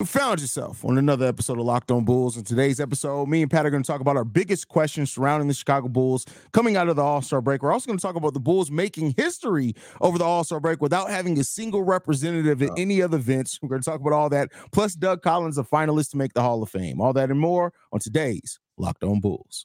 [0.00, 2.36] You found yourself on another episode of Locked On Bulls.
[2.36, 5.46] In today's episode, me and Pat are going to talk about our biggest questions surrounding
[5.46, 7.62] the Chicago Bulls coming out of the All Star break.
[7.62, 10.80] We're also going to talk about the Bulls making history over the All Star break
[10.80, 13.60] without having a single representative at any other events.
[13.62, 16.42] We're going to talk about all that, plus Doug Collins, a finalist to make the
[16.42, 17.00] Hall of Fame.
[17.00, 19.64] All that and more on today's Locked On Bulls.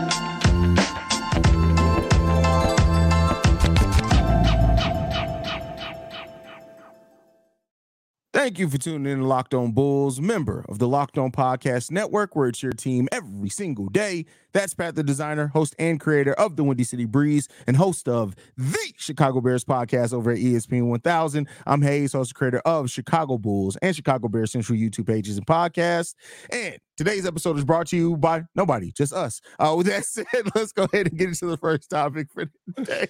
[8.41, 11.91] Thank you for tuning in to Locked On Bulls, member of the Locked On Podcast
[11.91, 14.25] Network, where it's your team every single day.
[14.53, 18.35] That's Pat the designer, host and creator of the Windy City Breeze, and host of
[18.57, 21.47] the Chicago Bears podcast over at ESPN 1000.
[21.65, 25.45] I'm Haize, host and creator of Chicago Bulls and Chicago Bears Central YouTube pages and
[25.45, 26.15] podcasts.
[26.51, 29.41] And today's episode is brought to you by nobody, just us.
[29.57, 33.07] Uh, with that said, let's go ahead and get into the first topic for today.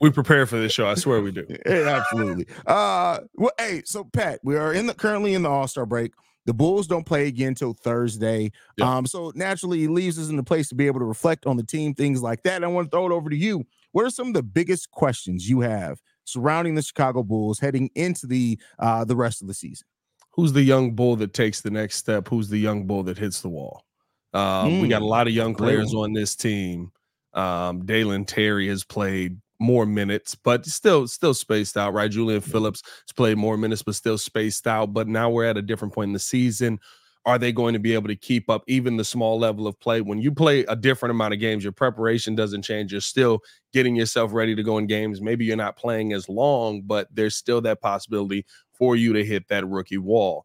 [0.00, 0.86] we prepare for this show.
[0.86, 1.46] I swear we do.
[1.66, 2.46] yeah, absolutely.
[2.66, 6.12] Uh, well, hey, so Pat, we are in the currently in the All Star break.
[6.46, 8.52] The Bulls don't play again until Thursday.
[8.80, 11.56] Um, so naturally, it leaves us in the place to be able to reflect on
[11.56, 12.62] the team, things like that.
[12.62, 13.64] I want to throw it over to you.
[13.92, 18.26] What are some of the biggest questions you have surrounding the Chicago Bulls heading into
[18.26, 19.86] the uh, the rest of the season?
[20.32, 22.28] Who's the young bull that takes the next step?
[22.28, 23.84] Who's the young bull that hits the wall?
[24.32, 26.90] Um, mm, we got a lot of young players on this team.
[27.34, 32.10] Um, Dalen Terry has played more minutes, but still still spaced out, right?
[32.10, 34.92] Julian Phillips has played more minutes, but still spaced out.
[34.92, 36.78] But now we're at a different point in the season.
[37.26, 40.02] Are they going to be able to keep up even the small level of play?
[40.02, 42.92] When you play a different amount of games, your preparation doesn't change.
[42.92, 43.40] You're still
[43.72, 45.22] getting yourself ready to go in games.
[45.22, 49.48] Maybe you're not playing as long, but there's still that possibility for you to hit
[49.48, 50.44] that rookie wall.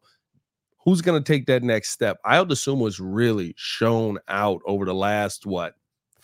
[0.84, 2.16] Who's going to take that next step?
[2.24, 5.74] Ayo Dosunmu was really shown out over the last what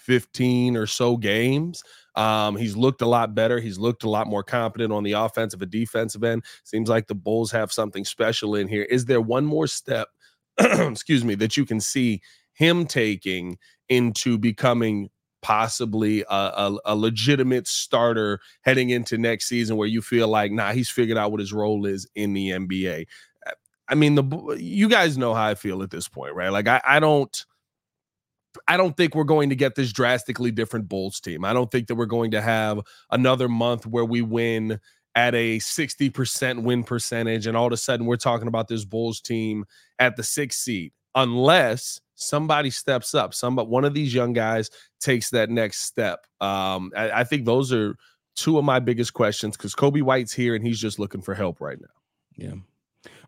[0.06, 1.82] 15 or so games.
[2.14, 3.60] Um, he's looked a lot better.
[3.60, 6.44] He's looked a lot more competent on the offensive and defensive end.
[6.64, 8.84] Seems like the Bulls have something special in here.
[8.84, 10.08] Is there one more step,
[10.58, 12.22] excuse me, that you can see
[12.54, 13.58] him taking
[13.88, 15.10] into becoming
[15.42, 20.72] possibly a, a, a, legitimate starter heading into next season where you feel like, nah,
[20.72, 23.06] he's figured out what his role is in the NBA?
[23.88, 26.48] I mean, the you guys know how I feel at this point, right?
[26.48, 27.44] Like I, I don't
[28.68, 31.44] I don't think we're going to get this drastically different Bulls team.
[31.44, 32.80] I don't think that we're going to have
[33.10, 34.80] another month where we win
[35.14, 39.20] at a 60% win percentage and all of a sudden we're talking about this Bulls
[39.20, 39.64] team
[39.98, 43.32] at the 6th seed unless somebody steps up.
[43.34, 46.26] Somebody one of these young guys takes that next step.
[46.40, 47.96] Um, I, I think those are
[48.36, 51.60] two of my biggest questions because Coby White's here and he's just looking for help
[51.60, 51.86] right now.
[52.36, 52.54] Yeah.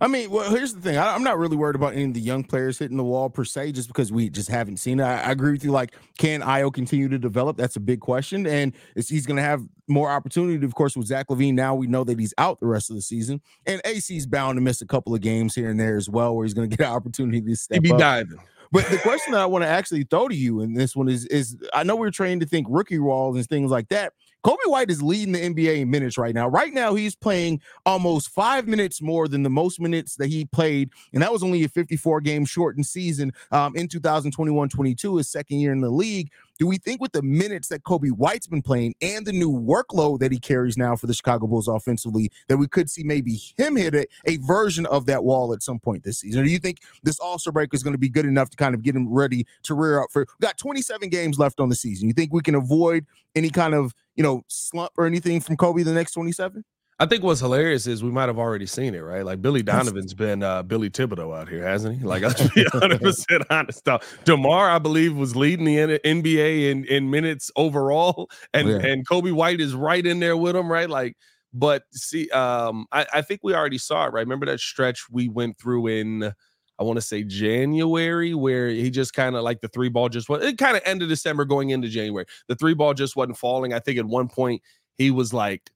[0.00, 0.96] I mean, well, here's the thing.
[0.96, 3.44] I, am not really worried about any of the young players hitting the wall per
[3.44, 5.04] se, just because we just haven't seen it.
[5.04, 5.72] I, I agree with you.
[5.72, 7.56] Like, can Ayo continue to develop?
[7.56, 10.64] That's a big question, and he's going to have more opportunity.
[10.64, 13.02] Of course, with Zach LaVine, now we know that he's out the rest of the
[13.02, 16.36] season, and AC's bound to miss a couple of games here and there as well,
[16.36, 17.98] where he's going to get an opportunity to step he be up.
[17.98, 18.38] diving.
[18.70, 21.24] But the question that I want to actually throw to you in this one is:
[21.26, 24.12] is I know we're trained to think rookie walls and things like that,
[24.48, 26.48] Coby White is leading the NBA in minutes right now.
[26.48, 30.88] Right now, he's playing almost five minutes more than the most minutes that he played,
[31.12, 35.60] and that was only a 54 game shortened season um, in 2021 22, his second
[35.60, 36.30] year in the league.
[36.58, 40.20] Do we think with the minutes that Coby White's been playing and the new workload
[40.20, 43.76] that he carries now for the Chicago Bulls offensively, that we could see maybe him
[43.76, 46.40] hit a, a version of that wall at some point this season?
[46.40, 48.56] Or do you think this All Star break is going to be good enough to
[48.56, 50.26] kind of get him ready to rear up for?
[50.40, 52.08] We got 27 games left on the season.
[52.08, 53.04] You think we can avoid
[53.36, 56.64] any kind of you know slump or anything from Coby the next 27?
[57.00, 59.24] I think what's hilarious is we might have already seen it, right?
[59.24, 62.04] Like Billy Donovan's been uh, Billy Thibodeau out here, hasn't he?
[62.04, 63.86] Like let's be 100 percent honest.
[63.86, 68.78] Now, Demar, I believe, was leading the NBA in in minutes overall, and yeah.
[68.78, 70.90] and Coby White is right in there with him, right?
[70.90, 71.16] Like,
[71.52, 74.22] but see, um, I, I think we already saw it, right?
[74.22, 76.32] Remember that stretch we went through in.
[76.78, 80.28] I want to say January, where he just kind of like the three ball just
[80.28, 80.44] went.
[80.44, 82.26] It kind of ended December going into January.
[82.46, 83.72] The three ball just wasn't falling.
[83.72, 84.62] I think at one point
[84.96, 85.70] he was like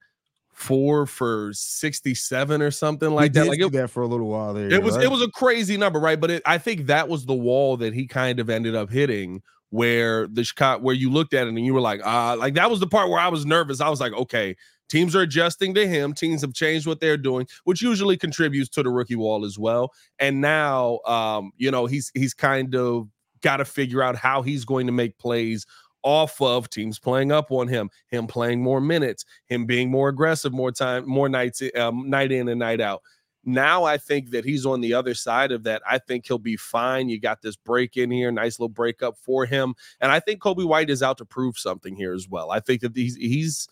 [0.53, 3.49] four for 67 or something like that.
[3.49, 4.73] Like it, that for a little while there.
[4.73, 5.05] It was right?
[5.05, 6.21] it was a crazy number, right?
[6.21, 9.43] But it, I think that was the wall that he kind of ended up hitting
[9.71, 12.71] where the Chicago where you looked at it and you were like, ah, like that
[12.71, 13.81] was the part where I was nervous.
[13.81, 14.57] I was like, okay,
[14.89, 16.13] teams are adjusting to him.
[16.13, 19.93] Teams have changed what they're doing, which usually contributes to the rookie wall as well.
[20.19, 23.09] And now um, you know, he's he's kind of
[23.43, 25.67] got to figure out how he's going to make plays
[26.03, 30.53] off of teams playing up on him, him playing more minutes, him being more aggressive,
[30.53, 33.03] more time, more nights, um, night in and night out.
[33.45, 35.83] Now I think that he's on the other side of that.
[35.89, 37.09] I think he'll be fine.
[37.09, 40.65] You got this break in here, nice little breakup for him, and I think Coby
[40.65, 42.53] White is out to prove something here as well.
[42.53, 43.69] I think that he's he's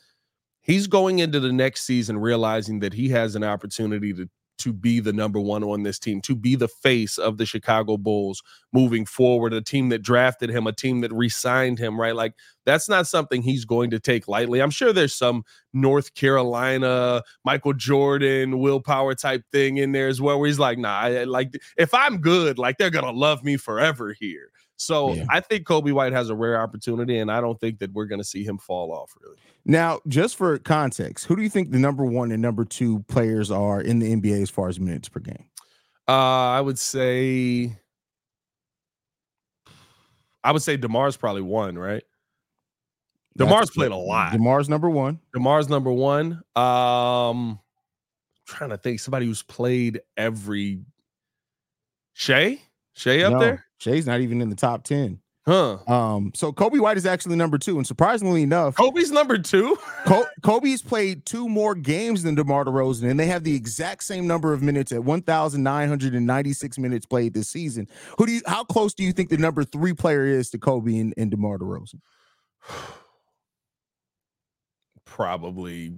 [0.62, 4.29] he's going into the next season realizing that he has an opportunity to
[4.61, 7.97] to be the number one on this team, to be the face of the Chicago
[7.97, 8.43] Bulls
[8.75, 12.15] moving forward, a team that drafted him, a team that re signed him, right?
[12.15, 12.35] Like,
[12.67, 14.61] that's not something he's going to take lightly.
[14.61, 20.39] I'm sure there's some North Carolina, Michael Jordan, willpower type thing in there as well,
[20.39, 23.57] where he's like, nah, I, like, if I'm good, like, they're going to love me
[23.57, 24.51] forever here.
[24.81, 25.27] So yeah.
[25.29, 28.19] I think Coby White has a rare opportunity, and I don't think that we're going
[28.19, 29.37] to see him fall off really.
[29.67, 33.50] Now, just for context, who do you think the number one and number two players
[33.50, 35.44] are in the NBA as far as minutes per game?
[36.09, 37.77] Uh, I would say,
[40.43, 42.03] I would say Demar's probably one, right?
[43.38, 44.33] Demar's That's played a lot.
[44.33, 45.21] Demar's number one.
[45.37, 46.41] Demar's number one.
[46.56, 47.59] Um, I'm
[48.47, 50.81] trying to think somebody who's played every
[52.15, 52.61] Shai.
[52.94, 53.38] Shai up no.
[53.41, 53.67] there?
[53.81, 55.19] Shai's not even in the top 10.
[55.47, 55.79] Huh.
[55.88, 59.77] Um, so Coby White is actually number two, and surprisingly enough, Coby's number two.
[60.43, 64.53] Coby's played two more games than DeMar DeRozan, and they have the exact same number
[64.53, 67.88] of minutes at 1,996 minutes played this season.
[68.19, 68.43] Who do you?
[68.47, 71.59] How close do you think the number three player is to Coby and, and DeMar
[71.59, 72.00] DeRozan?
[75.06, 75.94] Probably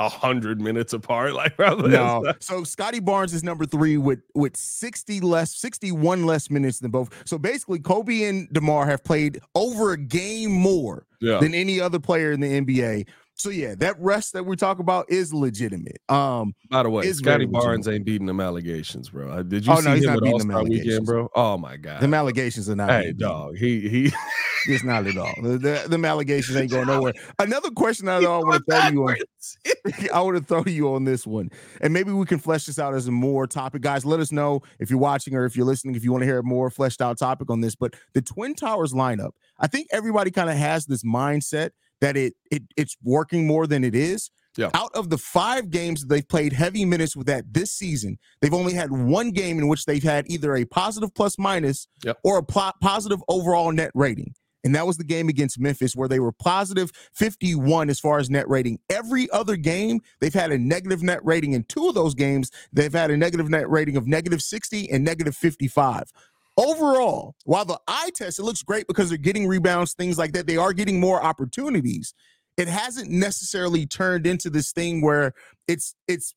[0.00, 1.34] a hundred minutes apart.
[1.34, 2.32] Like probably no.
[2.40, 7.10] So Scottie Barnes is number three with with 60 less, 61 less minutes than both.
[7.26, 11.38] So basically, Coby and DeMar have played over a game more yeah.
[11.38, 13.06] than any other player in the NBA.
[13.40, 15.96] So yeah, that rest that we talk about is legitimate.
[16.10, 19.30] Um, by the way, Scottie Barnes ain't beating them allegations, bro.
[19.30, 21.28] Uh, did you oh, see no, he's him not at All Star Weekend, bro?
[21.34, 22.90] Oh my god, them allegations are not.
[22.90, 24.12] Hey, dog, he he.
[24.66, 25.32] it's not at all.
[25.42, 27.14] The, the, them allegations ain't going nowhere.
[27.38, 29.16] Another question I, I want to throw you on.
[30.14, 31.48] I want to throw you on this one,
[31.80, 34.04] and maybe we can flesh this out as a more topic, guys.
[34.04, 36.40] Let us know if you're watching or if you're listening, if you want to hear
[36.40, 37.74] a more fleshed out topic on this.
[37.74, 41.70] But the Twin Towers lineup, I think everybody kind of has this mindset
[42.00, 44.30] that it it it's working more than it is.
[44.56, 44.70] Yeah.
[44.74, 48.52] Out of the five games that they've played heavy minutes with that this season, they've
[48.52, 52.18] only had one game in which they've had either a positive plus minus yep.
[52.24, 54.34] or a pl- positive overall net rating.
[54.64, 58.28] And that was the game against Memphis where they were positive 51 as far as
[58.28, 58.78] net rating.
[58.90, 61.52] Every other game, they've had a negative net rating.
[61.52, 65.04] In two of those games, they've had a negative net rating of negative 60 and
[65.04, 66.12] negative 55
[66.60, 70.46] overall, while the eye test, it looks great because they're getting rebounds, things like that.
[70.46, 72.14] They are getting more opportunities.
[72.56, 75.32] It hasn't necessarily turned into this thing where
[75.66, 76.34] it's it's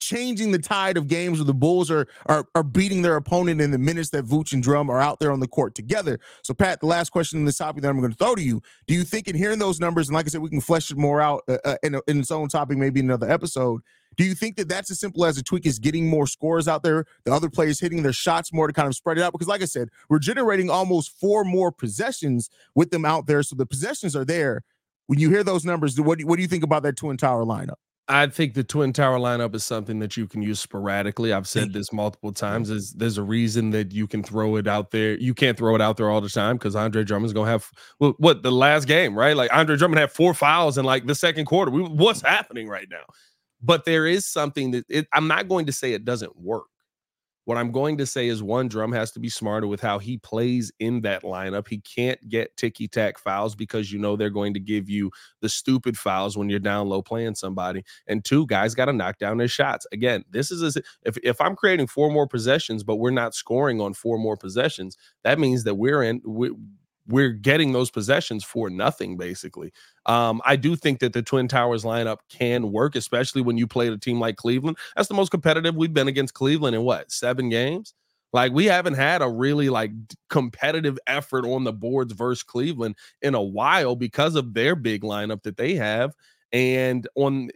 [0.00, 3.70] changing the tide of games where the Bulls are, are are beating their opponent in
[3.70, 6.20] the minutes that Vooch and Drum are out there on the court together.
[6.42, 8.60] So, Pat, the last question in this topic that I'm going to throw to you:
[8.86, 10.98] Do you think in hearing those numbers, and like I said, we can flesh it
[10.98, 13.80] more out uh, uh in, in its own topic, maybe in another episode?
[14.18, 16.82] Do you think that that's as simple as a tweak is getting more scores out
[16.82, 19.30] there, the other players hitting their shots more to kind of spread it out?
[19.30, 23.54] Because, like I said, we're generating almost four more possessions with them out there, so
[23.54, 24.62] the possessions are there.
[25.06, 27.44] When you hear those numbers, what do, what do you think about that Twin Tower
[27.44, 27.76] lineup?
[28.10, 31.32] I think the Twin Tower lineup is something that you can use sporadically.
[31.32, 32.70] I've said this multiple times.
[32.70, 35.16] There's, there's a reason that you can throw it out there.
[35.18, 37.70] You can't throw it out there all the time because Andre Drummond's gonna have
[38.00, 39.36] well, what the last game, right?
[39.36, 41.70] Like Andre Drummond had four fouls in like the second quarter.
[41.70, 43.04] We, what's happening right now?
[43.60, 46.66] But there is something that it, I'm not going to say it doesn't work.
[47.48, 50.18] What I'm going to say is one drum has to be smarter with how he
[50.18, 51.66] plays in that lineup.
[51.66, 55.10] He can't get ticky tack fouls because you know they're going to give you
[55.40, 57.84] the stupid fouls when you're down low playing somebody.
[58.06, 59.86] And two guys got to knock down their shots.
[59.92, 63.80] Again, this is a, if if I'm creating four more possessions, but we're not scoring
[63.80, 66.50] on four more possessions, that means that we're in we,
[67.08, 69.72] we're getting those possessions for nothing, basically.
[70.06, 73.88] Um, I do think that the Twin Towers lineup can work, especially when you play
[73.88, 74.76] a team like Cleveland.
[74.96, 77.94] That's the most competitive we've been against Cleveland in what seven games.
[78.32, 79.90] Like we haven't had a really like
[80.28, 85.42] competitive effort on the boards versus Cleveland in a while because of their big lineup
[85.44, 86.14] that they have.
[86.52, 87.48] And on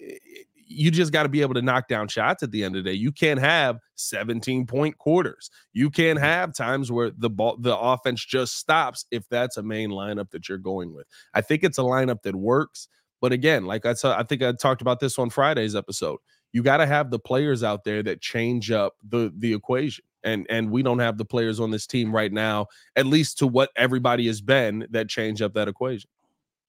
[0.67, 2.91] you just got to be able to knock down shots at the end of the
[2.91, 2.97] day.
[2.97, 5.51] You can't have 17 point quarters.
[5.73, 6.27] You can't mm-hmm.
[6.27, 10.49] have times where the ball, the offense just stops if that's a main lineup that
[10.49, 11.07] you're going with.
[11.35, 12.89] I think it's a lineup that works.
[13.21, 16.19] But again, like I said, I think I talked about this on Friday's episode.
[16.53, 20.05] You got to have the players out there that change up the the equation.
[20.25, 23.47] And and we don't have the players on this team right now, at least to
[23.47, 26.11] what everybody has been, that change up that equation.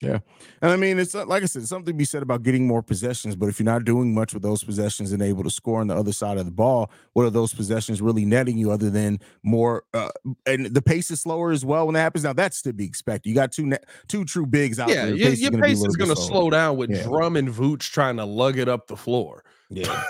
[0.03, 0.19] Yeah.
[0.61, 3.35] And I mean, it's like I said, something to be said about getting more possessions,
[3.35, 5.95] but if you're not doing much with those possessions and able to score on the
[5.95, 9.83] other side of the ball, what are those possessions really netting you other than more?
[9.93, 10.09] Uh,
[10.45, 12.23] and the pace is slower as well when that happens.
[12.23, 13.29] Now, that's to be expected.
[13.29, 15.15] You got two ne- two true bigs out yeah, there.
[15.15, 17.03] Yeah, your pace is going to slow down with yeah.
[17.03, 19.43] Drum and Vooch trying to lug it up the floor.
[19.69, 20.03] Yeah.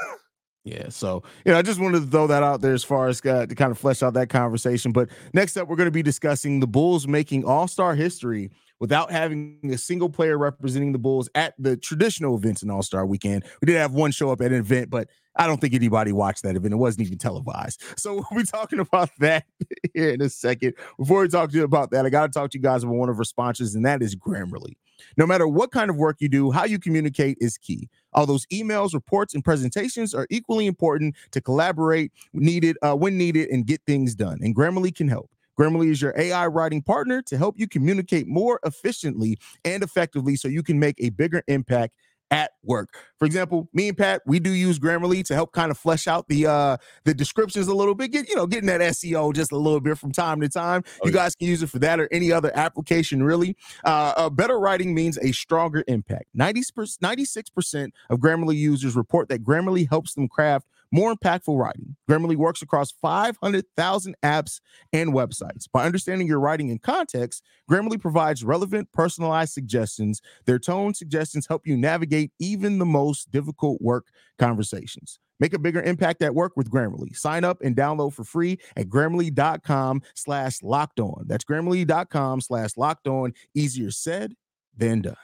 [0.66, 3.20] Yeah, so you know, I just wanted to throw that out there as far as
[3.26, 4.94] uh, to kind of flesh out that conversation.
[4.94, 8.50] But next up, we're going to be discussing the Bulls making All Star history
[8.84, 13.06] without having a single player representing the Bulls at the traditional events in All Star
[13.06, 13.46] Weekend.
[13.62, 16.44] We did have one show up at an event, but I don't think anybody watched
[16.44, 16.74] that event.
[16.74, 17.82] It wasn't even televised.
[17.98, 19.46] So we'll be talking about that
[19.94, 20.74] here in a second.
[20.98, 22.96] Before we talk to you about that, I got to talk to you guys about
[22.96, 24.74] one of our sponsors, and that is Grammarly.
[25.18, 27.88] No matter what kind of work you do, how you communicate is key.
[28.12, 33.48] All those emails, reports, and presentations are equally important to collaborate needed uh, when needed
[33.48, 34.40] and get things done.
[34.42, 35.30] And Grammarly can help.
[35.60, 40.48] Grammarly is your AI writing partner to help you communicate more efficiently and effectively so
[40.48, 41.94] you can make a bigger impact
[42.34, 42.98] at work.
[43.20, 46.28] For example, me and Pat, we do use Grammarly to help kind of flesh out
[46.28, 49.58] the uh the descriptions a little bit, get you know, getting that SEO just a
[49.58, 50.84] little bit from time to time.
[50.86, 51.18] Oh, you yeah.
[51.20, 53.56] guys can use it for that or any other application really.
[53.86, 56.26] Uh, uh better writing means a stronger impact.
[56.34, 61.96] 90 96% of Grammarly users report that Grammarly helps them craft more impactful writing.
[62.10, 64.62] Grammarly works across 500,000 apps
[64.94, 65.68] and websites.
[65.74, 70.22] By understanding your writing in context, Grammarly provides relevant, personalized suggestions.
[70.46, 74.06] Their tone suggestions help you navigate even the most difficult work
[74.38, 75.20] conversations.
[75.40, 77.18] Make a bigger impact at work with Grammarly.
[77.18, 81.26] Sign up and download for free at grammarly.com slash locked on.
[81.28, 83.34] That's grammarly.com slash locked on.
[83.56, 84.36] Easier said
[84.78, 85.16] than done.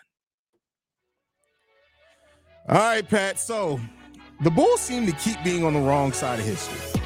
[2.68, 3.40] All right, Pat.
[3.40, 3.80] So
[4.41, 7.01] the Bulls seem to keep being on the wrong side of history.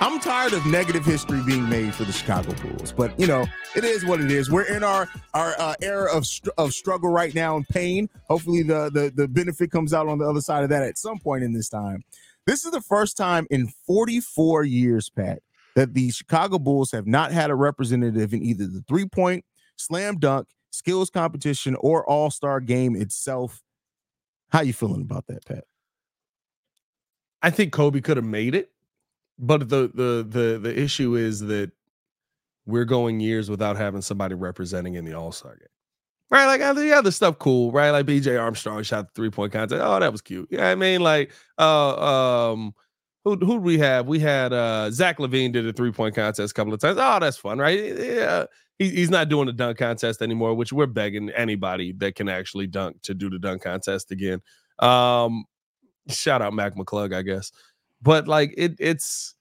[0.00, 3.46] I'm tired of negative history being made for the Chicago Bulls, but you know
[3.76, 4.50] it is what it is.
[4.50, 8.08] We're in our our uh, era of str- of struggle right now and pain.
[8.28, 11.20] Hopefully, the, the the benefit comes out on the other side of that at some
[11.20, 12.02] point in this time.
[12.46, 15.40] This is the first time in 44 years, Pat,
[15.76, 19.44] that the Chicago Bulls have not had a representative in either the three point,
[19.76, 23.62] slam dunk, skills competition, or All Star game itself.
[24.50, 25.62] How you feeling about that, Pat?
[27.42, 28.70] I think Coby could have made it,
[29.38, 31.72] but the the the the issue is that
[32.66, 35.66] we're going years without having somebody representing in the All Star game.
[36.30, 37.90] Right, like the other stuff, cool, right?
[37.90, 39.82] Like BJ Armstrong shot the three point contest.
[39.84, 40.48] Oh, that was cute.
[40.50, 42.74] Yeah, I mean, like, uh, um,
[43.24, 44.06] who who we have?
[44.06, 46.96] We had uh Zach LaVine did a three point contest a couple of times.
[46.98, 47.78] Oh, that's fun, right?
[47.98, 48.46] Yeah,
[48.78, 52.66] he, he's not doing the dunk contest anymore, which we're begging anybody that can actually
[52.66, 54.40] dunk to do the dunk contest again.
[54.78, 55.44] Um,
[56.08, 57.52] shout out Mac McClung, I guess.
[58.00, 59.34] But like it it's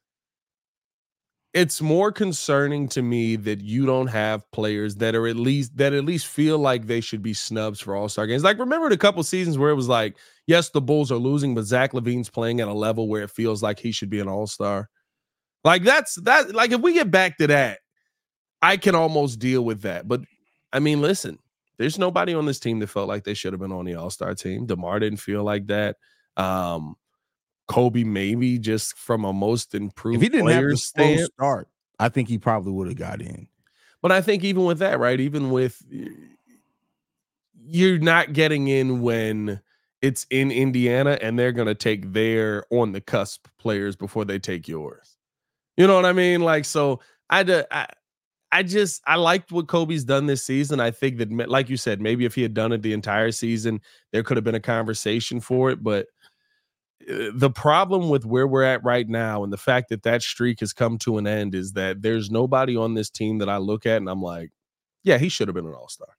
[1.53, 5.93] it's more concerning to me that you don't have players that are at least that
[5.93, 8.43] at least feel like they should be snubs for all-star games.
[8.43, 10.15] Like remember the couple seasons where it was like,
[10.47, 13.61] yes, the Bulls are losing, but Zach LaVine's playing at a level where it feels
[13.61, 14.89] like he should be an all-star.
[15.63, 17.79] Like that's that like if we get back to that,
[18.61, 20.07] I can almost deal with that.
[20.07, 20.21] But
[20.71, 21.37] I mean, listen,
[21.77, 24.35] there's nobody on this team that felt like they should have been on the all-star
[24.35, 24.67] team.
[24.67, 25.97] DeMar didn't feel like that.
[26.37, 26.95] Um,
[27.69, 30.17] Coby maybe just from a most improved.
[30.17, 31.69] If he didn't have the start,
[31.99, 33.47] I think he probably would have got in.
[34.01, 35.19] But I think even with that, right?
[35.19, 35.81] Even with
[37.63, 39.61] you're not getting in when
[40.01, 44.67] it's in Indiana and they're gonna take their on the cusp players before they take
[44.67, 45.17] yours.
[45.77, 46.41] You know what I mean?
[46.41, 47.87] Like so, I, I
[48.51, 50.79] I just I liked what Coby's done this season.
[50.79, 53.79] I think that, like you said, maybe if he had done it the entire season,
[54.11, 55.81] there could have been a conversation for it.
[55.81, 56.07] But
[57.07, 60.73] the problem with where we're at right now and the fact that that streak has
[60.73, 63.97] come to an end is that there's nobody on this team that I look at
[63.97, 64.51] and I'm like,
[65.03, 66.09] yeah, he should have been an all star.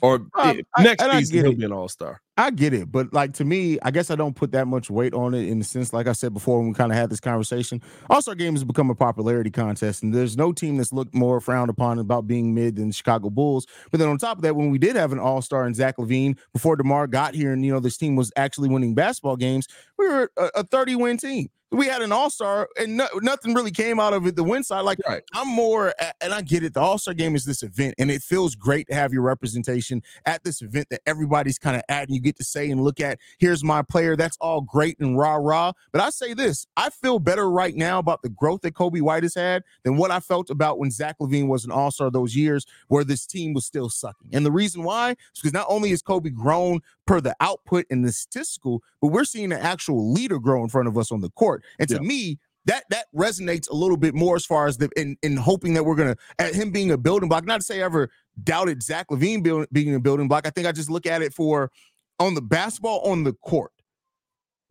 [0.00, 2.20] Or uh, next I, season he'll be an all star.
[2.38, 5.12] I get it, but like to me, I guess I don't put that much weight
[5.12, 7.18] on it in the sense, like I said before, when we kind of had this
[7.18, 7.82] conversation.
[8.08, 11.40] All Star Game has become a popularity contest, and there's no team that's looked more
[11.40, 13.66] frowned upon about being mid than the Chicago Bulls.
[13.90, 15.96] But then on top of that, when we did have an All Star and Zach
[15.96, 19.66] LaVine before Demar got here, and you know this team was actually winning basketball games,
[19.98, 23.54] we were a, a 30 win team we had an all star and no, nothing
[23.54, 24.36] really came out of it.
[24.36, 25.22] The win side, like right.
[25.34, 26.74] I'm more, and I get it.
[26.74, 30.02] The all star game is this event, and it feels great to have your representation
[30.24, 33.00] at this event that everybody's kind of at, and you get to say and look
[33.00, 33.18] at.
[33.38, 34.16] Here's my player.
[34.16, 35.72] That's all great and rah rah.
[35.92, 39.22] But I say this: I feel better right now about the growth that Coby White
[39.22, 42.36] has had than what I felt about when Zach LaVine was an all star those
[42.36, 44.30] years where this team was still sucking.
[44.32, 48.04] And the reason why is because not only is Coby grown per the output and
[48.04, 51.30] the statistical, but we're seeing an actual leader grow in front of us on the
[51.30, 51.64] court.
[51.78, 52.00] And to yeah.
[52.00, 55.72] me, that that resonates a little bit more as far as the in, in hoping
[55.74, 57.46] that we're gonna at him being a building block.
[57.46, 58.10] Not to say I ever
[58.44, 60.46] doubted Zach LaVine being a building block.
[60.46, 61.70] I think I just look at it for
[62.18, 63.72] on the basketball on the court.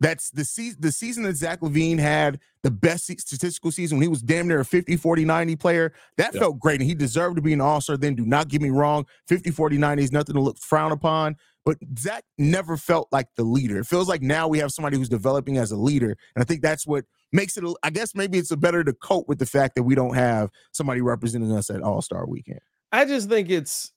[0.00, 4.08] That's the season the season that Zach LaVine had the best statistical season when he
[4.08, 5.92] was damn near a 50 40 90 player.
[6.16, 6.40] That yep.
[6.40, 7.96] felt great and he deserved to be an all-star.
[7.96, 11.36] Then do not get me wrong, 50 40 90 is nothing to look frown upon.
[11.64, 13.78] But Zach never felt like the leader.
[13.78, 16.16] It feels like now we have somebody who's developing as a leader.
[16.34, 19.28] And I think that's what makes it, I guess maybe it's a better to cope
[19.28, 22.60] with the fact that we don't have somebody representing us at All Star weekend.
[22.90, 23.92] I just think it's,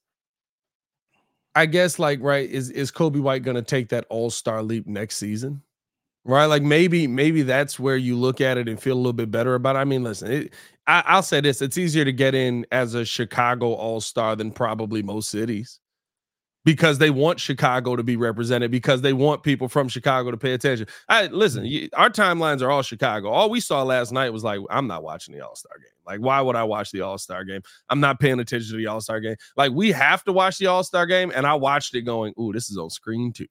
[1.56, 4.88] I guess, like, right, is, is Coby White going to take that All Star leap
[4.88, 5.62] next season?
[6.24, 9.32] Right, like maybe maybe that's where you look at it and feel a little bit
[9.32, 9.76] better about.
[9.76, 9.80] it.
[9.80, 10.54] I mean, listen, it,
[10.86, 14.52] I, I'll say this: it's easier to get in as a Chicago All Star than
[14.52, 15.81] probably most cities
[16.64, 20.54] because they want Chicago to be represented because they want people from Chicago to pay
[20.54, 20.88] attention.
[21.10, 21.90] I listen, mm.
[21.94, 23.30] our timelines are all Chicago.
[23.30, 25.88] All we saw last night was like, I'm not watching the All Star game.
[26.06, 27.62] Like, why would I watch the All Star game?
[27.90, 29.36] I'm not paying attention to the All Star game.
[29.56, 32.52] Like, we have to watch the All Star game, and I watched it going, "Ooh,
[32.54, 33.48] this is on screen too."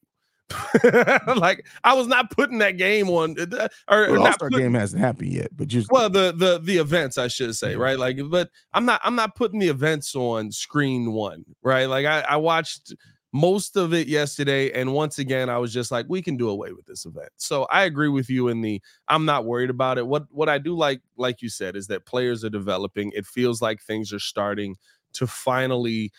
[1.37, 5.33] like I was not putting that game on uh, or, well, putting, game hasn't happened
[5.33, 7.99] yet, but just well the the the events I should say, right?
[7.99, 11.87] Like but I'm not I'm not putting the events on screen one, right?
[11.87, 12.95] Like I, I watched
[13.33, 16.73] most of it yesterday and once again I was just like we can do away
[16.73, 17.31] with this event.
[17.37, 20.07] So I agree with you in the I'm not worried about it.
[20.07, 23.13] What what I do like like you said is that players are developing.
[23.15, 24.77] It feels like things are starting
[25.13, 26.13] to finally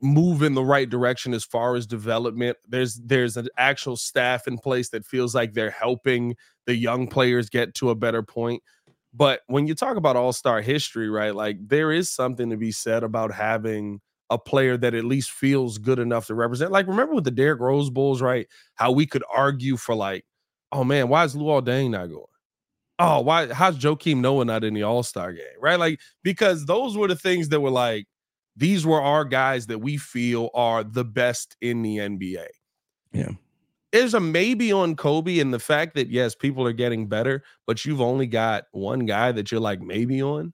[0.00, 2.56] move in the right direction as far as development.
[2.68, 7.48] There's there's an actual staff in place that feels like they're helping the young players
[7.48, 8.62] get to a better point.
[9.14, 11.34] But when you talk about all-star history, right?
[11.34, 15.78] Like there is something to be said about having a player that at least feels
[15.78, 16.72] good enough to represent.
[16.72, 18.46] Like remember with the Derrick Rose Bulls, right?
[18.74, 20.24] How we could argue for like,
[20.72, 22.24] oh man, why is Luol Deng not going?
[22.98, 25.44] Oh, why how's Joakim Noah not in the All-Star game?
[25.60, 25.78] Right?
[25.78, 28.06] Like because those were the things that were like
[28.56, 32.46] these were our guys that we feel are the best in the NBA.
[33.12, 33.30] Yeah.
[33.92, 37.84] There's a maybe on Coby and the fact that yes, people are getting better, but
[37.84, 40.52] you've only got one guy that you're like maybe on.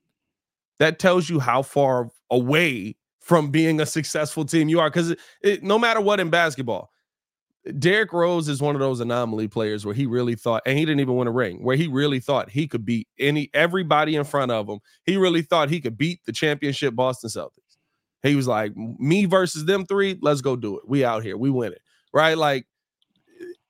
[0.78, 4.90] That tells you how far away from being a successful team you are.
[4.90, 5.14] Because
[5.62, 6.90] no matter what in basketball,
[7.78, 11.00] Derrick Rose is one of those anomaly players where he really thought, and he didn't
[11.00, 14.50] even win a ring, where he really thought he could beat any everybody in front
[14.50, 14.80] of him.
[15.04, 17.61] He really thought he could beat the championship Boston Celtics.
[18.22, 20.82] He was like, me versus them three, let's go do it.
[20.86, 21.82] We out here, we win it.
[22.12, 22.36] Right?
[22.36, 22.66] Like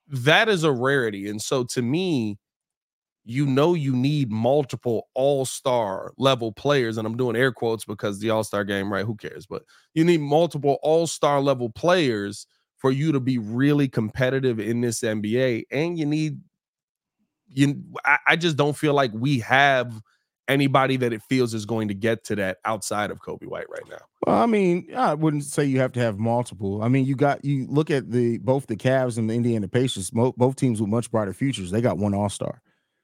[0.08, 1.28] that is a rarity.
[1.28, 2.38] And so to me,
[3.24, 8.30] you know you need multiple all-star level players and i'm doing air quotes because the
[8.30, 9.62] all-star game right who cares but
[9.94, 12.46] you need multiple all-star level players
[12.78, 16.40] for you to be really competitive in this nba and you need
[17.48, 20.00] you I, I just don't feel like we have
[20.52, 23.82] anybody that it feels is going to get to that outside of Coby White right
[23.90, 23.98] now.
[24.26, 26.82] Well, I mean, I wouldn't say you have to have multiple.
[26.82, 30.10] I mean, you got you look at the both the Cavs and the Indiana Pacers,
[30.10, 31.70] both teams with much brighter futures.
[31.70, 32.62] They got one All Star.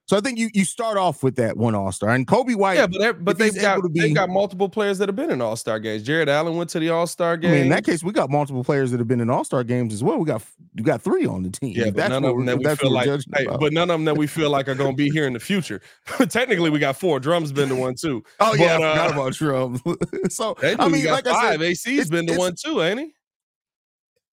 [0.09, 2.79] So I think you you start off with that one All Star and Coby White.
[2.79, 5.55] Yeah, but but they've got be, they've got multiple players that have been in All
[5.55, 6.03] Star games.
[6.03, 7.51] Jarrett Allen went to the All Star game.
[7.51, 9.62] I mean, in that case, we got multiple players that have been in All Star
[9.64, 10.16] games as well.
[10.16, 10.42] We got
[10.75, 11.75] we got three on the team.
[11.77, 13.07] Yeah, but none of them that we feel like.
[13.07, 15.35] Hey, but none of them that we feel like are going to be here in
[15.35, 15.83] the future.
[16.31, 17.21] Technically, we got four.
[17.21, 18.25] Drums been the one too.
[18.40, 19.83] Oh but, yeah, I forgot uh, about Drum.
[20.31, 21.61] so I mean, like five.
[21.61, 23.14] I said, AC's been the one too, ain't he?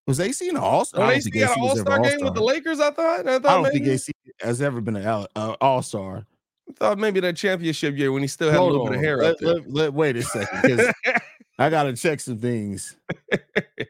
[0.07, 1.11] Was AC the All Star?
[1.11, 2.79] AC got an All Star game with the Lakers.
[2.79, 3.27] I thought.
[3.27, 3.79] I, thought I don't maybe.
[3.79, 6.25] think AC has ever been an uh, All Star.
[6.69, 8.91] I thought maybe that championship year when he still had Hold a little on.
[8.93, 9.53] bit of hair let, up there.
[9.53, 10.93] Let, let, wait a second,
[11.59, 12.95] I gotta check some things.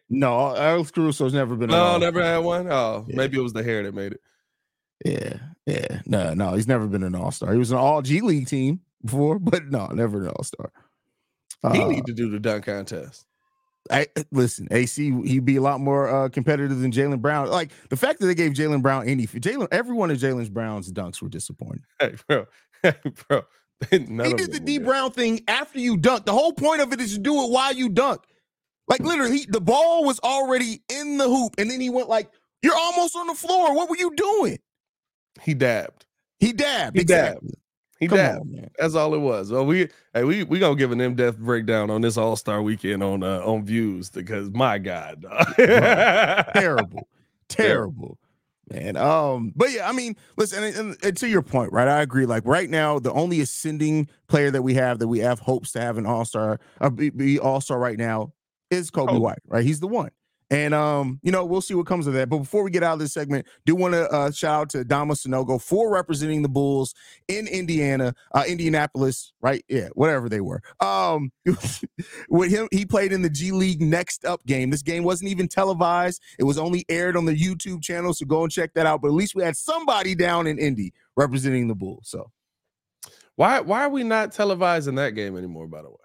[0.09, 1.69] no, Alex Caruso's never been.
[1.69, 2.67] No, never had one.
[2.71, 3.15] Oh, yeah.
[3.15, 4.21] maybe it was the hair that made it.
[5.03, 7.51] Yeah, yeah, no, no, he's never been an All Star.
[7.51, 10.71] He was an All G League team before, but no, never an All Star.
[11.63, 13.25] Uh, he need to do the dunk contest.
[13.91, 17.49] I listen, AC he'd be a lot more uh, competitive than Jaylen Brown.
[17.49, 20.91] Like the fact that they gave Jaylen Brown any Jaylen, every one of Jaylen Brown's
[20.91, 21.83] dunks were disappointing.
[21.99, 22.45] Hey, bro,
[22.83, 22.95] hey,
[23.27, 23.43] bro.
[23.91, 26.25] None he did the Dee Brown thing after you dunk.
[26.25, 28.21] The whole point of it is to do it while you dunk.
[28.87, 32.31] Like literally, he, the ball was already in the hoop, and then he went like,
[32.61, 33.75] "You're almost on the floor.
[33.75, 34.59] What were you doing?"
[35.41, 36.05] He dabbed.
[36.39, 36.95] He dabbed.
[36.95, 37.49] He exactly.
[37.49, 37.57] dabbed.
[38.05, 38.39] He Come dabbed.
[38.41, 39.51] On, That's all it was.
[39.51, 42.61] Well, we hey we we gonna give an in depth breakdown on this All Star
[42.61, 45.25] weekend on uh, on views because my God,
[45.57, 47.07] terrible,
[47.49, 48.19] terrible.
[48.71, 51.87] Man, um, but yeah, I mean, listen, and, and, and, to your point, right?
[51.87, 52.27] I agree.
[52.27, 55.81] Like right now, the only ascending player that we have that we have hopes to
[55.81, 58.33] have an all star, uh, be, be all star right now
[58.69, 59.19] is Coby oh.
[59.19, 59.63] White, right?
[59.63, 60.11] He's the one.
[60.55, 62.29] And um, you know, we'll see what comes of that.
[62.29, 64.85] But before we get out of this segment, do want to uh, shout out to
[64.85, 66.95] Dama Sanogo for representing the Bulls
[67.27, 69.65] in Indiana, uh, Indianapolis, right?
[69.67, 70.61] Yeah, whatever they were.
[70.79, 71.33] Um,
[72.29, 74.69] with him, he played in the G League Next Up game.
[74.69, 78.13] This game wasn't even televised; it was only aired on the YouTube channel.
[78.13, 79.01] So go and check that out.
[79.01, 82.07] But at least we had somebody down in Indy representing the Bulls.
[82.07, 82.31] So
[83.35, 85.67] why why are we not televising that game anymore?
[85.67, 85.97] By the way,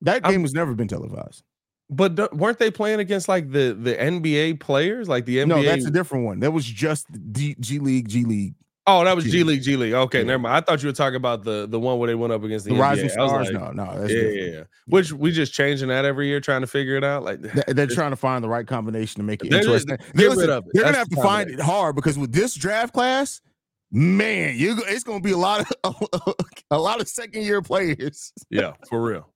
[0.00, 1.44] that game I'm, has never been televised.
[1.90, 5.48] But weren't they playing against like the the NBA players, like the NBA?
[5.48, 6.40] No, that's a different one.
[6.40, 8.54] That was just G, G League, G League.
[8.86, 9.94] Oh, that was G League, G League.
[9.94, 10.24] Okay, yeah.
[10.24, 10.56] never mind.
[10.56, 12.74] I thought you were talking about the the one where they went up against the,
[12.74, 13.50] the Rising Stars.
[13.50, 16.66] Like, no, no, yeah, yeah, yeah, Which we just changing that every year, trying to
[16.66, 17.22] figure it out.
[17.22, 19.96] Like they're trying to find the right combination to make it they're, interesting.
[20.12, 23.40] They're, listen, they're gonna have to find it hard because with this draft class,
[23.90, 26.34] man, you it's gonna be a lot of
[26.70, 28.32] a lot of second year players.
[28.50, 29.33] yeah, for real.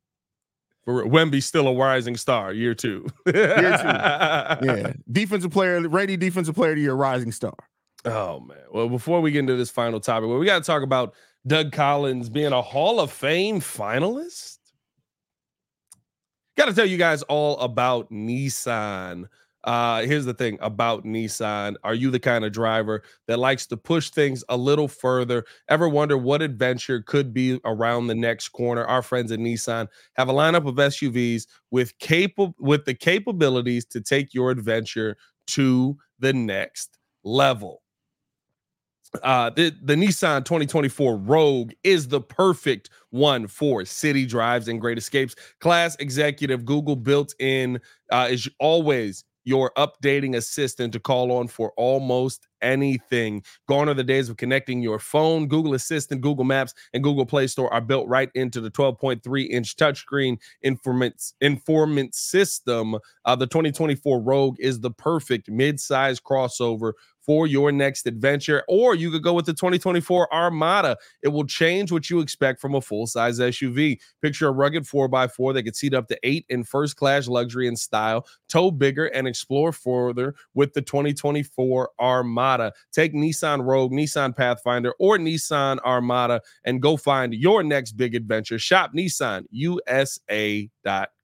[0.85, 1.05] For.
[1.07, 3.07] Wemby's still a rising star, year two.
[3.27, 3.89] year two.
[4.67, 4.93] Yeah.
[5.11, 7.55] Defensive player, ready defensive player to your rising star.
[8.05, 8.59] Oh man.
[8.73, 11.15] Well, before we get into this final topic, well, we got to talk about
[11.47, 14.59] Doug Collins being a Hall of Fame finalist.
[16.57, 19.29] Got to tell you guys all about Nissan.
[19.69, 21.75] Uh, here's the thing about Nissan.
[21.85, 25.45] Are you the kind of driver that likes to push things a little further?
[25.69, 28.87] Ever wonder what adventure could be around the next corner?
[28.87, 34.01] Our friends at Nissan have a lineup of SUVs with capable with the capabilities to
[34.01, 37.83] take your adventure to the next level.
[39.23, 44.97] Uh, the, the Nissan 2024 Rogue is the perfect one for city drives and great
[44.97, 45.35] escapes.
[45.61, 51.73] Class executive Google built in uh, is always your updating assistant to call on for
[51.79, 53.43] almost anything.
[53.67, 55.49] Gone are the days of connecting your phone.
[55.49, 59.75] Google Assistant, Google Maps, and Google Play Store are built right into the 12.3 inch
[59.77, 62.97] touchscreen informant, informant system.
[63.25, 66.93] Uh, the 2024 Rogue is the perfect mid-size crossover
[67.29, 68.65] for your next adventure.
[68.69, 70.97] Or you could go with the 2024 Armada.
[71.23, 74.01] It will change what you expect from a full size SUV.
[74.23, 77.79] Picture a rugged 4x4 that could seat up to eight in first class luxury and
[77.79, 82.73] style, tow bigger, and explore further with the 2024 Armada.
[82.93, 88.59] Take Nissan Rogue, Nissan Pathfinder, or Nissan Armada and go find your next big adventure.
[88.59, 91.18] Shop Nissan USA.com.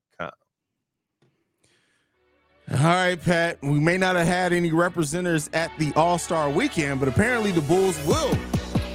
[2.70, 3.58] All right, Pat.
[3.62, 7.60] We may not have had any representatives at the All Star weekend, but apparently the
[7.60, 8.36] Bulls will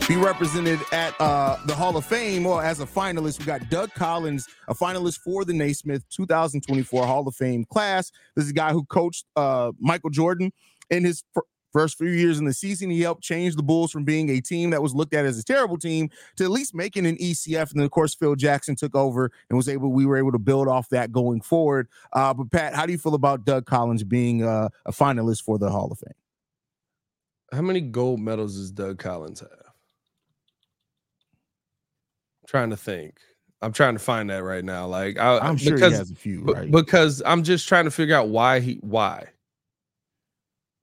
[0.07, 3.37] be represented at uh, the Hall of Fame or as a finalist.
[3.37, 8.11] We got Doug Collins, a finalist for the Naismith 2024 Hall of Fame class.
[8.35, 10.51] This is a guy who coached uh, Michael Jordan
[10.89, 11.23] in his
[11.71, 14.71] First few years in the season, he helped change the Bulls from being a team
[14.71, 17.71] that was looked at as a terrible team to at least making an ECF.
[17.71, 19.91] And then, of course, Phil Jackson took over and was able.
[19.91, 21.87] We were able to build off that going forward.
[22.13, 25.57] Uh, but Pat, how do you feel about Doug Collins being uh, a finalist for
[25.57, 26.13] the Hall of Fame?
[27.51, 29.49] How many gold medals does Doug Collins have?
[29.51, 29.73] I'm
[32.47, 33.19] trying to think.
[33.61, 34.87] I'm trying to find that right now.
[34.87, 36.71] Like I, am sure because, he has a few, right?
[36.71, 39.27] Because I'm just trying to figure out why he why.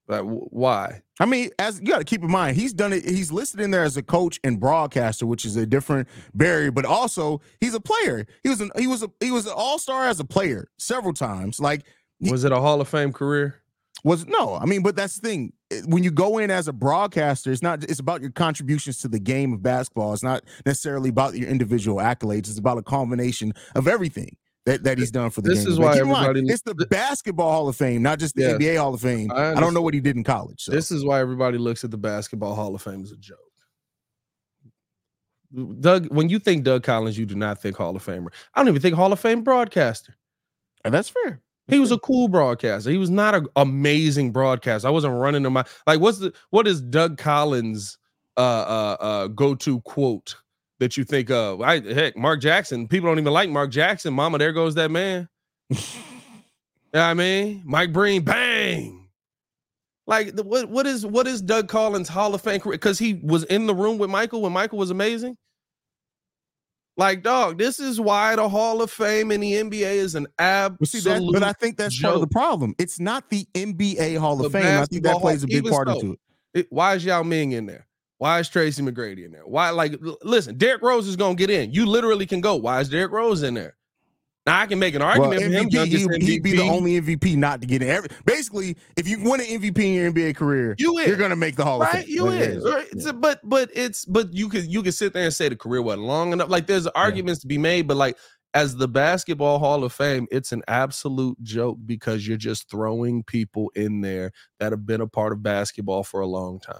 [0.07, 1.01] Like why?
[1.19, 3.03] I mean, as you got to keep in mind, he's done it.
[3.03, 6.71] He's listed in there as a coach and broadcaster, which is a different barrier.
[6.71, 8.25] But also, he's a player.
[8.43, 11.13] He was an he was a he was an all star as a player several
[11.13, 11.59] times.
[11.59, 11.83] Like,
[12.21, 13.61] was it a Hall of Fame career?
[14.03, 14.55] Was no.
[14.55, 15.53] I mean, but that's the thing.
[15.85, 17.83] When you go in as a broadcaster, it's not.
[17.83, 20.13] It's about your contributions to the game of basketball.
[20.13, 22.47] It's not necessarily about your individual accolades.
[22.47, 25.71] It's about a combination of everything that, that he's done for the this game.
[25.71, 28.93] is why everybody it's the basketball Hall of Fame, not just the yeah, NBA Hall
[28.93, 29.31] of Fame.
[29.31, 30.63] I, I, don't know what he did in college.
[30.63, 30.73] So.
[30.73, 33.39] This is why everybody looks at the basketball Hall of Fame as a joke.
[35.79, 38.27] Doug, when you think Doug Collins, you do not think Hall of Famer.
[38.53, 40.17] I don't even think Hall of Fame broadcaster.
[40.83, 41.41] And that's fair.
[41.69, 42.89] He was a cool broadcaster.
[42.89, 44.89] He was not an amazing broadcaster.
[44.89, 46.01] I wasn't running to my like.
[46.01, 47.97] What's the what is Doug Collins'
[48.35, 50.35] uh uh uh go to quote?
[50.79, 51.61] That you think of.
[51.61, 52.87] I heck, Mark Jackson.
[52.87, 54.13] People don't even like Mark Jackson.
[54.13, 55.27] Mama, there goes that man.
[55.69, 55.77] you
[56.93, 57.63] know I mean?
[57.65, 59.07] Mike Breen, bang.
[60.05, 62.73] Like the, what what is what is Doug Collins Hall of Fame career?
[62.73, 65.37] Because he was in the room with Michael when Michael was amazing.
[66.95, 71.03] Like, dog, this is why the Hall of Fame in the NBA is an absolute.
[71.03, 72.09] That, but I think that's joke.
[72.09, 72.73] part of the problem.
[72.79, 74.81] It's not the NBA Hall of the Fame.
[74.81, 76.19] I think that plays a big part so, into it.
[76.53, 76.67] it.
[76.71, 77.86] Why is Yao Ming in there?
[78.19, 79.45] Why is Tracy McGrady in there?
[79.45, 81.71] Why, like, listen, Derrick Rose is gonna get in.
[81.71, 82.55] You literally can go.
[82.55, 83.75] Why is Derrick Rose in there?
[84.47, 86.23] Now I can make an argument well, MVP, MVP.
[86.23, 87.89] He'd be the only MVP not to get in.
[87.89, 91.57] Every, basically, if you win an MVP in your NBA career, you are gonna make
[91.57, 91.95] the Hall right?
[91.95, 92.15] of Fame.
[92.15, 92.63] You is.
[92.63, 92.87] Right?
[92.95, 93.11] Yeah.
[93.11, 96.03] but but it's but you could you could sit there and say the career wasn't
[96.03, 96.49] long enough.
[96.49, 97.41] Like there's arguments yeah.
[97.41, 98.17] to be made, but like
[98.53, 103.69] as the basketball hall of fame it's an absolute joke because you're just throwing people
[103.75, 106.79] in there that have been a part of basketball for a long time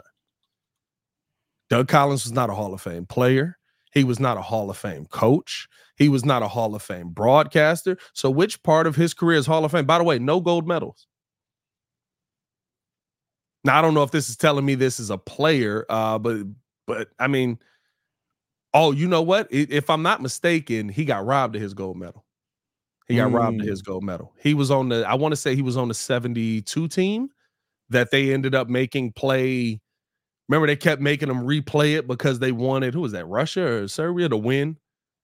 [1.69, 3.57] doug collins was not a hall of fame player
[3.93, 7.09] he was not a hall of fame coach he was not a hall of fame
[7.09, 10.39] broadcaster so which part of his career is hall of fame by the way no
[10.39, 11.07] gold medals
[13.63, 16.43] now i don't know if this is telling me this is a player uh but
[16.85, 17.57] but i mean
[18.79, 19.47] Oh, you know what?
[19.49, 22.25] If I'm not mistaken, he got robbed of his gold medal.
[23.07, 23.33] He got mm.
[23.33, 24.33] robbed of his gold medal.
[24.39, 27.29] He was on the, I want to say he was on the 72 team
[27.89, 29.79] that they ended up making play.
[30.47, 33.87] Remember, they kept making them replay it because they wanted, who was that, Russia or
[33.87, 34.77] Serbia to win?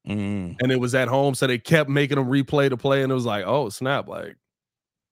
[0.08, 0.58] Mm.
[0.62, 1.34] And it was at home.
[1.34, 3.04] So they kept making them replay the play.
[3.04, 4.08] And it was like, oh, snap.
[4.08, 4.36] Like,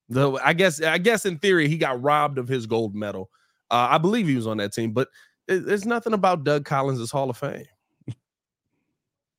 [0.09, 3.29] the, I guess, I guess in theory, he got robbed of his gold medal.
[3.69, 5.07] Uh, I believe he was on that team, but
[5.47, 7.65] it, there's nothing about Doug Collins' Hall of Fame.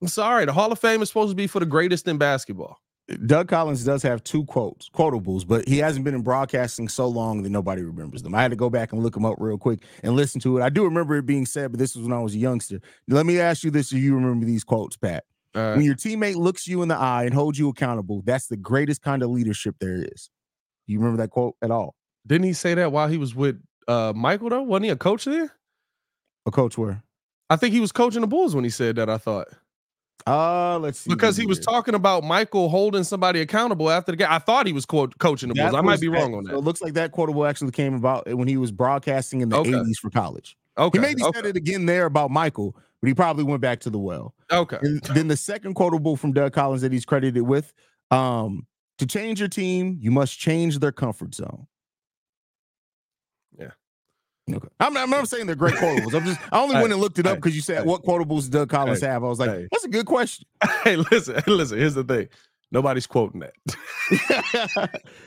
[0.00, 0.46] I'm sorry.
[0.46, 2.78] The Hall of Fame is supposed to be for the greatest in basketball.
[3.26, 7.42] Doug Collins does have two quotes, quotables, but he hasn't been in broadcasting so long
[7.42, 8.34] that nobody remembers them.
[8.34, 10.62] I had to go back and look them up real quick and listen to it.
[10.62, 12.80] I do remember it being said, but this was when I was a youngster.
[13.08, 15.24] Let me ask you this: Do you remember these quotes, Pat?
[15.54, 15.76] Right.
[15.76, 19.02] When your teammate looks you in the eye and holds you accountable, that's the greatest
[19.02, 20.30] kind of leadership there is.
[20.86, 21.94] You remember that quote at all?
[22.26, 24.48] Didn't he say that while he was with uh, Michael?
[24.48, 25.52] Though wasn't he a coach there?
[26.46, 27.02] A coach where?
[27.50, 29.10] I think he was coaching the Bulls when he said that.
[29.10, 29.48] I thought.
[30.26, 31.10] Uh, let's see.
[31.10, 34.28] Because he was talking about Michael holding somebody accountable after the game.
[34.30, 35.74] I thought he was quote, coaching the Bulls.
[35.74, 36.50] I might be wrong on that.
[36.50, 39.56] So it looks like that quotable actually came about when he was broadcasting in the
[39.58, 39.70] okay.
[39.70, 40.56] 80s for college.
[40.78, 40.98] Okay.
[40.98, 41.38] He maybe okay.
[41.38, 44.34] said it again there about Michael, but he probably went back to the well.
[44.50, 44.78] Okay.
[44.80, 47.72] And then the second quotable from Doug Collins that he's credited with
[48.10, 48.66] um,
[48.98, 51.66] to change your team, you must change their comfort zone.
[54.54, 54.68] Okay.
[54.80, 56.14] I'm, I'm not saying they're great quotables.
[56.14, 58.68] I'm just I only went and looked it up because you said what quotables Doug
[58.68, 59.24] Collins have.
[59.24, 60.46] I was like, that's a good question.
[60.84, 61.78] Hey, listen, listen.
[61.78, 62.28] Here's the thing.
[62.72, 63.52] Nobody's quoting that.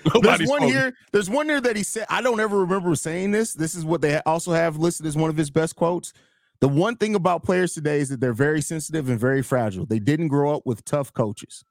[0.21, 0.93] there's one here.
[1.11, 2.07] There's one here that he said.
[2.09, 3.53] I don't ever remember saying this.
[3.53, 6.11] This is what they also have listed as one of his best quotes.
[6.59, 9.85] The one thing about players today is that they're very sensitive and very fragile.
[9.85, 11.63] They didn't grow up with tough coaches.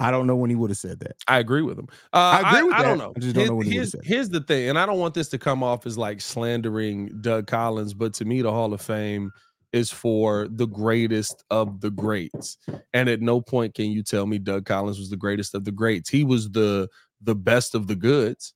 [0.00, 1.16] I don't know when he would have said that.
[1.26, 1.88] I agree with him.
[2.12, 2.86] Uh, I agree with I, that.
[2.86, 3.12] I don't know.
[3.16, 5.28] I just don't know when he here's, here's the thing, and I don't want this
[5.30, 9.32] to come off as like slandering Doug Collins, but to me, the Hall of Fame
[9.72, 12.56] is for the greatest of the greats.
[12.94, 15.72] And at no point can you tell me Doug Collins was the greatest of the
[15.72, 16.08] greats.
[16.08, 16.88] He was the
[17.20, 18.54] the best of the goods.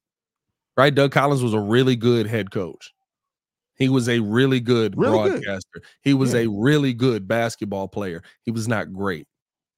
[0.77, 0.95] Right?
[0.95, 2.95] Doug Collins was a really good head coach.
[3.77, 5.69] He was a really good really broadcaster.
[5.75, 5.83] Good.
[6.01, 6.41] He was yeah.
[6.41, 8.23] a really good basketball player.
[8.43, 9.27] He was not great.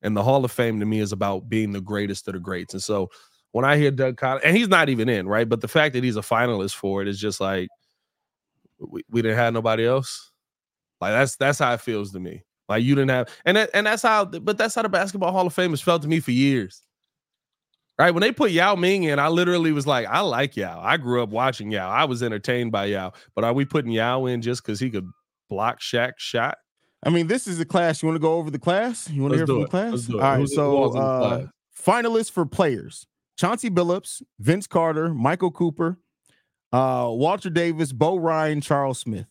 [0.05, 2.75] And the Hall of Fame to me is about being the greatest of the greats.
[2.75, 3.11] And so
[3.53, 5.49] when I hear Doug Collins, and he's not even in, right?
[5.49, 7.69] But the fact that he's a finalist for it is just like
[8.79, 10.31] we, we didn't have nobody else.
[11.01, 12.45] Like that's that's how it feels to me.
[12.69, 15.47] Like you didn't have, and that, and that's how, but that's how the Basketball Hall
[15.47, 16.83] of Fame has felt to me for years.
[17.99, 20.81] Right when they put Yao Ming in, I literally was like, I like Yao.
[20.81, 21.89] I grew up watching Yao.
[21.89, 23.13] I was entertained by Yao.
[23.35, 25.09] But are we putting Yao in just because he could
[25.49, 26.59] block Shaq shot?
[27.05, 28.03] I mean, this is a class.
[28.03, 29.11] You want to go over the class?
[29.11, 29.61] You want to hear from it.
[29.63, 30.11] the class?
[30.11, 30.39] All right.
[30.39, 31.47] Who's so, uh,
[31.79, 33.07] finalists for players:
[33.39, 35.99] Chauncey Billups, Vince Carter, Michael Cooper,
[36.73, 39.27] uh, Walter Davis, Bo Ryan, Charles Smith.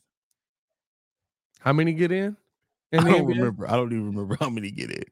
[1.62, 2.38] How many get in?
[2.92, 3.38] in I don't NBA?
[3.38, 3.68] remember.
[3.68, 5.04] I don't even remember how many get in.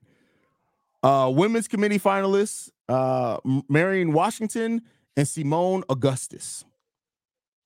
[1.03, 3.37] Uh, women's committee finalists: uh,
[3.69, 4.81] Marian Washington
[5.17, 6.63] and Seimone Augustus.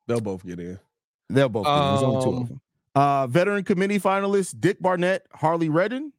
[0.08, 0.80] They'll both get in.
[1.30, 1.66] They'll both.
[1.66, 1.80] get in.
[1.90, 2.62] There's Um,
[2.96, 6.12] Uh, veteran committee finalists Dick Barnett, Harley Redin.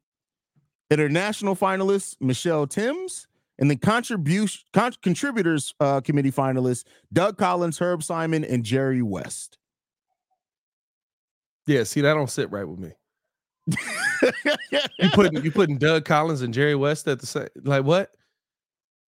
[0.89, 3.27] International finalists Michele Timms.
[3.59, 9.57] And the contribution con- contributors uh, committee finalists Doug Collins, Herb Simon, and Jerry West.
[11.65, 12.91] Yeah, see, that don't sit right with me.
[14.99, 18.11] you putting you putting Doug Collins and Jerry West at the same like what?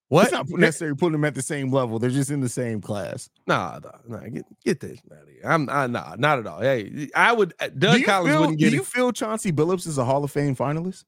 [0.10, 0.24] What?
[0.24, 2.00] It's not necessarily putting them at the same level.
[2.00, 3.30] They're just in the same class.
[3.46, 5.42] Nah, nah, nah get get this out of here.
[5.46, 6.62] I'm I, nah, not at all.
[6.62, 8.72] Hey, I would uh, Doug Collins feel, wouldn't get.
[8.72, 8.88] Do you it.
[8.88, 11.06] feel Chauncey Billups is a Hall of Fame finalist?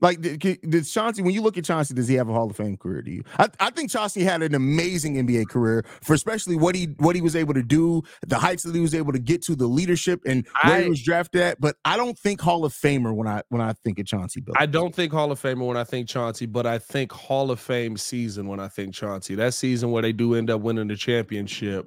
[0.00, 2.56] Like, did, did, Chauncey, when you look at Chauncey, does he have a Hall of
[2.56, 3.02] Fame career?
[3.02, 3.24] Do you?
[3.38, 7.22] I, I think Chauncey had an amazing NBA career for especially what he what he
[7.22, 10.20] was able to do, the heights that he was able to get to, the leadership,
[10.24, 11.60] and where I, he was drafted at.
[11.60, 14.44] But I don't think Hall of Famer when I when I think of Chauncey.
[14.56, 17.58] I don't think Hall of Famer when I think Chauncey, but I think Hall of
[17.58, 19.34] Fame season when I think Chauncey.
[19.34, 21.86] That season where they do end up winning the championship,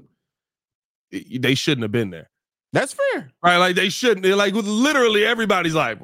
[1.11, 2.29] they shouldn't have been there.
[2.73, 3.31] That's fair.
[3.43, 3.57] Right.
[3.57, 4.23] Like they shouldn't.
[4.23, 5.99] They're like literally everybody's like,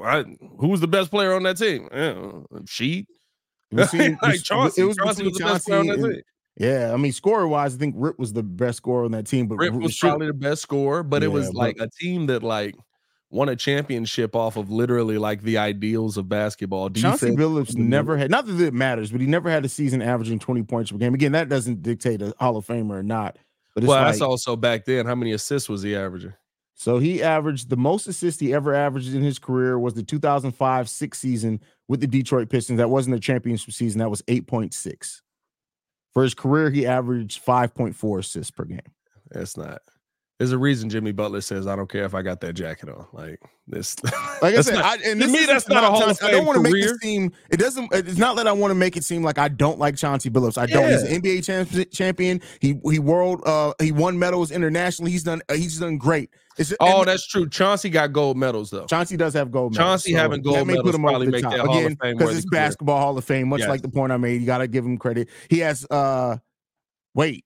[0.59, 1.87] who's the best player on that team?
[1.91, 3.07] Yeah, she.
[3.71, 4.81] like Chauncey.
[4.81, 6.21] It was Chauncey was the best player on that and, team.
[6.59, 9.47] Yeah, I mean, scorer wise, I think Rip was the best scorer on that team.
[9.47, 12.25] But Rip was probably the best scorer, but yeah, it was like but, a team
[12.27, 12.75] that like
[13.29, 16.89] won a championship off of literally like the ideals of basketball.
[16.89, 20.39] Chauncey Billups never had, not that it matters, but he never had a season averaging
[20.39, 21.13] 20 points per game.
[21.13, 23.37] Again, that doesn't dictate a Hall of Famer or not.
[23.75, 25.05] But well, like, that's also back then.
[25.05, 26.33] How many assists was he averaging?
[26.79, 30.87] So he averaged the most assists he ever averaged in his career was the 2005
[30.87, 32.77] six season with the Detroit Pistons.
[32.77, 33.97] That wasn't a championship season.
[33.97, 35.21] That was 8.6.
[36.13, 38.79] For his career, he averaged 5.4 assists per game.
[39.31, 39.81] That's not.
[40.37, 43.07] There's a reason Jimmy Butler says, "I don't care if I got that jacket on."
[43.11, 43.95] Like this,
[44.41, 46.57] like I said, not, I, and to me, that's not a of I don't want
[46.57, 47.31] to make it seem.
[47.49, 47.91] It doesn't.
[47.91, 50.59] It's not that I want to make it seem like I don't like Chauncey Billups.
[50.59, 50.91] I don't.
[50.91, 52.39] He's an NBA champ, champion.
[52.61, 53.41] He he world.
[53.47, 55.11] Uh, he won medals internationally.
[55.11, 55.41] He's done.
[55.49, 56.29] Uh, he's done great.
[56.59, 57.49] It's, oh, and, that's true.
[57.49, 58.85] Chauncey got gold medals though.
[58.85, 59.87] Chauncey does have gold medals.
[60.03, 61.53] Chauncey so having gold medals put him probably make top.
[61.53, 63.49] that Hall Again, because it's basketball Hall of Fame.
[63.49, 63.69] Much yes.
[63.69, 65.29] like the point I made, you got to give him credit.
[65.49, 65.83] He has.
[65.89, 66.37] uh
[67.15, 67.45] Wait,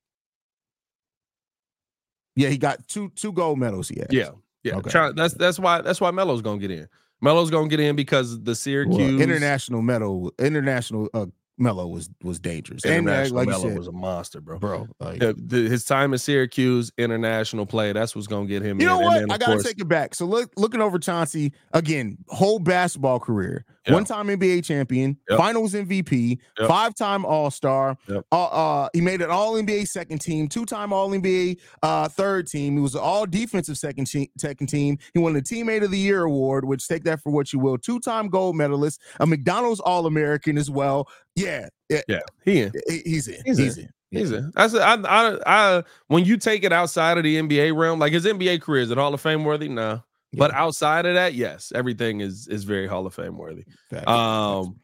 [2.36, 3.90] yeah, he got two two gold medals.
[3.90, 4.08] He has.
[4.12, 4.32] Yeah,
[4.64, 4.76] yeah.
[4.78, 5.12] Okay.
[5.16, 6.88] That's that's why that's why Melo's gonna get in.
[7.22, 12.40] Melo's gonna get in because the Syracuse well, international medal, international uh, Melo was was
[12.40, 12.84] dangerous.
[12.84, 14.58] International and, like Melo said, was a monster, bro.
[14.58, 17.94] Bro, like, the, the, his time in Syracuse, international play.
[17.94, 18.82] That's what's gonna get him.
[18.82, 18.94] You in.
[18.94, 19.24] know what?
[19.24, 20.16] I gotta course, take it back.
[20.16, 23.94] So look, looking over Chauncey again, whole basketball career, yep.
[23.94, 25.38] one time NBA champion, yep.
[25.38, 26.68] Finals MVP, yep.
[26.68, 27.98] five time All Star.
[28.10, 32.48] Uh, uh, he made an All NBA second team, two time All NBA uh, third
[32.48, 32.76] team.
[32.76, 34.98] He was an All Defensive second second team.
[35.14, 37.78] He won the Teammate of the Year award, which take that for what you will.
[37.78, 41.08] Two time gold medalist, a McDonald's All American as well.
[41.36, 42.20] Yeah, yeah, yeah.
[42.46, 42.74] He in.
[42.88, 43.42] He's in.
[43.46, 43.84] He's, he's in.
[43.86, 43.92] in.
[44.12, 44.52] He's in.
[44.56, 48.26] I I, I, I, when you take it outside of the NBA realm, like his
[48.26, 49.70] NBA career, is it Hall of Fame worthy?
[49.70, 50.04] No.
[50.32, 50.40] Yeah.
[50.40, 53.66] But outside of that, yes, everything is is very Hall of Fame worthy.
[54.08, 54.80] Um,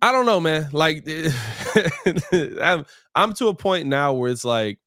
[0.00, 0.68] I don't know, man.
[0.72, 1.06] Like,
[2.62, 4.78] I'm I'm to a point now where it's like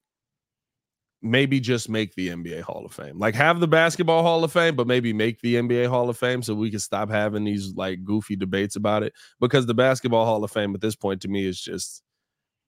[1.21, 3.19] maybe just make the NBA Hall of Fame.
[3.19, 6.41] Like have the basketball Hall of Fame, but maybe make the NBA Hall of Fame
[6.41, 9.13] so we can stop having these like goofy debates about it.
[9.39, 12.02] Because the basketball Hall of Fame at this point to me is just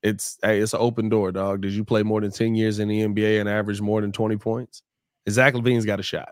[0.03, 1.61] it's hey, it's an open door, dog.
[1.61, 4.37] Did you play more than 10 years in the NBA and average more than 20
[4.37, 4.83] points?
[5.29, 6.29] Zach LaVine's got a shot.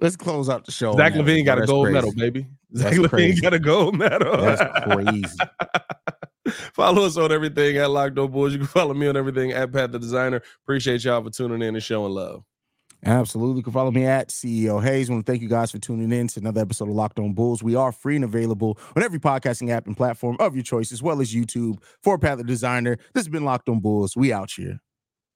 [0.00, 0.96] Let's close out the show.
[0.96, 1.94] Zach LaVine got a gold crazy.
[1.94, 2.46] medal, baby.
[2.76, 4.36] Zach That's LaVine got a gold medal.
[4.36, 5.24] That's crazy.
[6.72, 8.52] follow us on everything at Locked On Bulls.
[8.52, 10.42] You can follow me on everything at Pat the Designer.
[10.64, 12.42] Appreciate y'all for tuning in and showing love.
[13.06, 13.58] Absolutely.
[13.58, 15.10] You can follow me at CEO Haize.
[15.10, 17.34] I want to thank you guys for tuning in to another episode of Locked On
[17.34, 17.62] Bulls.
[17.62, 21.02] We are free and available on every podcasting app and platform of your choice, as
[21.02, 22.96] well as YouTube for Pat the Designer.
[23.12, 24.16] This has been Locked On Bulls.
[24.16, 24.78] We out here.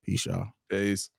[0.04, 0.48] Peace, y'all.
[0.70, 1.10] Peace.